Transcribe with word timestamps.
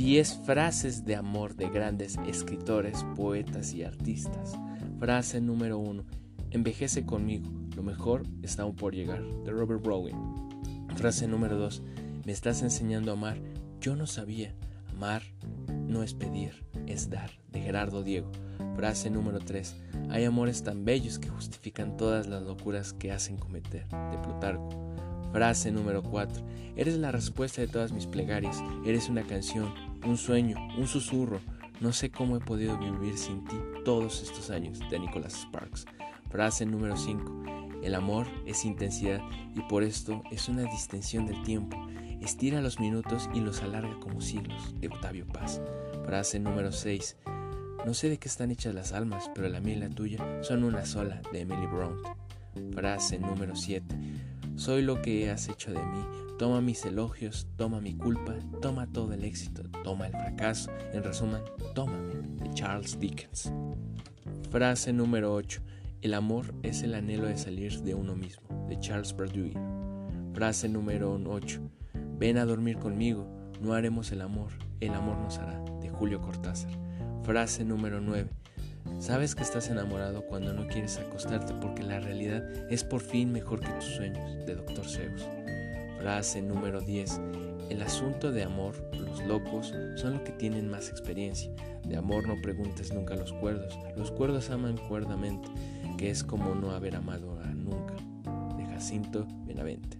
10 0.00 0.40
frases 0.46 1.04
de 1.04 1.14
amor 1.14 1.56
de 1.56 1.68
grandes 1.68 2.16
escritores, 2.26 3.04
poetas 3.16 3.74
y 3.74 3.84
artistas. 3.84 4.58
Frase 4.98 5.42
número 5.42 5.76
1. 5.76 6.06
Envejece 6.52 7.04
conmigo, 7.04 7.50
lo 7.76 7.82
mejor 7.82 8.22
está 8.40 8.62
aún 8.62 8.74
por 8.74 8.94
llegar, 8.94 9.22
de 9.44 9.50
Robert 9.50 9.82
Browning. 9.82 10.16
Frase 10.96 11.28
número 11.28 11.58
2. 11.58 11.82
Me 12.24 12.32
estás 12.32 12.62
enseñando 12.62 13.10
a 13.10 13.14
amar, 13.14 13.36
yo 13.82 13.94
no 13.94 14.06
sabía. 14.06 14.54
Amar 14.88 15.22
no 15.86 16.02
es 16.02 16.14
pedir, 16.14 16.64
es 16.86 17.10
dar, 17.10 17.32
de 17.52 17.60
Gerardo 17.60 18.02
Diego. 18.02 18.32
Frase 18.76 19.10
número 19.10 19.38
3. 19.38 19.76
Hay 20.08 20.24
amores 20.24 20.62
tan 20.62 20.86
bellos 20.86 21.18
que 21.18 21.28
justifican 21.28 21.98
todas 21.98 22.26
las 22.26 22.42
locuras 22.42 22.94
que 22.94 23.12
hacen 23.12 23.36
cometer, 23.36 23.86
de 23.90 24.18
Plutarco. 24.24 24.70
Frase 25.30 25.70
número 25.70 26.02
4. 26.02 26.42
Eres 26.76 26.96
la 26.96 27.12
respuesta 27.12 27.60
de 27.60 27.68
todas 27.68 27.92
mis 27.92 28.06
plegarias, 28.06 28.64
eres 28.86 29.10
una 29.10 29.22
canción, 29.22 29.89
un 30.04 30.16
sueño, 30.16 30.56
un 30.76 30.86
susurro. 30.86 31.40
No 31.80 31.92
sé 31.92 32.10
cómo 32.10 32.36
he 32.36 32.40
podido 32.40 32.76
vivir 32.78 33.16
sin 33.16 33.44
ti 33.44 33.56
todos 33.84 34.22
estos 34.22 34.50
años, 34.50 34.80
de 34.90 34.98
Nicholas 34.98 35.34
Sparks. 35.42 35.86
Frase 36.28 36.66
número 36.66 36.96
5. 36.96 37.80
El 37.82 37.94
amor 37.94 38.26
es 38.46 38.64
intensidad 38.64 39.20
y 39.54 39.60
por 39.62 39.82
esto 39.82 40.22
es 40.30 40.48
una 40.48 40.62
distensión 40.64 41.26
del 41.26 41.42
tiempo. 41.42 41.76
Estira 42.20 42.60
los 42.60 42.78
minutos 42.78 43.30
y 43.32 43.40
los 43.40 43.62
alarga 43.62 43.98
como 43.98 44.20
siglos, 44.20 44.74
de 44.78 44.88
Octavio 44.88 45.26
Paz. 45.26 45.62
Frase 46.04 46.38
número 46.38 46.70
6. 46.70 47.16
No 47.86 47.94
sé 47.94 48.10
de 48.10 48.18
qué 48.18 48.28
están 48.28 48.50
hechas 48.50 48.74
las 48.74 48.92
almas, 48.92 49.30
pero 49.34 49.48
la 49.48 49.60
mía 49.60 49.76
y 49.76 49.80
la 49.80 49.88
tuya 49.88 50.42
son 50.42 50.64
una 50.64 50.84
sola, 50.84 51.22
de 51.32 51.40
Emily 51.40 51.66
Bront. 51.66 52.06
Frase 52.74 53.18
número 53.18 53.56
7. 53.56 53.86
Soy 54.60 54.82
lo 54.82 55.00
que 55.00 55.30
has 55.30 55.48
hecho 55.48 55.72
de 55.72 55.82
mí. 55.82 56.04
Toma 56.38 56.60
mis 56.60 56.84
elogios, 56.84 57.46
toma 57.56 57.80
mi 57.80 57.94
culpa, 57.94 58.34
toma 58.60 58.86
todo 58.86 59.14
el 59.14 59.24
éxito, 59.24 59.62
toma 59.82 60.08
el 60.08 60.12
fracaso. 60.12 60.70
En 60.92 61.02
resumen, 61.02 61.40
tómame, 61.74 62.16
de 62.42 62.52
Charles 62.52 63.00
Dickens. 63.00 63.50
Frase 64.50 64.92
número 64.92 65.32
8. 65.32 65.62
El 66.02 66.12
amor 66.12 66.54
es 66.62 66.82
el 66.82 66.94
anhelo 66.94 67.26
de 67.26 67.38
salir 67.38 67.80
de 67.80 67.94
uno 67.94 68.14
mismo, 68.14 68.66
de 68.68 68.78
Charles 68.78 69.16
Bradbury. 69.16 69.56
Frase 70.34 70.68
número 70.68 71.14
8. 71.14 71.58
Ven 72.18 72.36
a 72.36 72.44
dormir 72.44 72.76
conmigo, 72.76 73.26
no 73.62 73.72
haremos 73.72 74.12
el 74.12 74.20
amor, 74.20 74.52
el 74.80 74.92
amor 74.92 75.16
nos 75.16 75.38
hará, 75.38 75.58
de 75.80 75.88
Julio 75.88 76.20
Cortázar. 76.20 76.72
Frase 77.22 77.64
número 77.64 78.02
9. 78.02 78.28
Sabes 78.98 79.34
que 79.34 79.42
estás 79.42 79.68
enamorado 79.70 80.26
cuando 80.26 80.52
no 80.52 80.66
quieres 80.66 80.98
acostarte 80.98 81.54
porque 81.54 81.82
la 81.82 82.00
realidad 82.00 82.42
es 82.70 82.84
por 82.84 83.00
fin 83.00 83.32
mejor 83.32 83.60
que 83.60 83.72
tus 83.72 83.84
sueños, 83.84 84.46
de 84.46 84.54
Dr. 84.54 84.86
Seuss. 84.86 85.26
Frase 85.98 86.42
número 86.42 86.80
10. 86.80 87.20
El 87.70 87.82
asunto 87.82 88.32
de 88.32 88.42
amor, 88.42 88.74
los 88.92 89.24
locos, 89.24 89.74
son 89.96 90.14
los 90.14 90.22
que 90.22 90.32
tienen 90.32 90.68
más 90.68 90.88
experiencia. 90.88 91.52
De 91.86 91.96
amor 91.96 92.26
no 92.26 92.40
preguntes 92.42 92.92
nunca 92.92 93.14
a 93.14 93.18
los 93.18 93.32
cuerdos. 93.32 93.78
Los 93.96 94.10
cuerdos 94.10 94.50
aman 94.50 94.76
cuerdamente, 94.88 95.48
que 95.96 96.10
es 96.10 96.24
como 96.24 96.54
no 96.54 96.72
haber 96.72 96.96
amado 96.96 97.38
nunca. 97.54 97.94
De 98.56 98.64
Jacinto 98.66 99.26
Benavente. 99.46 99.99